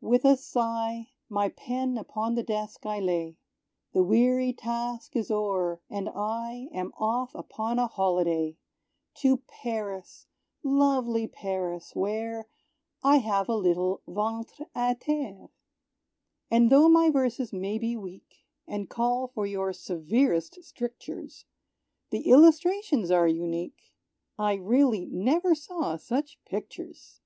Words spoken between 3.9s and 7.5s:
The weary task is o'er, and I Am off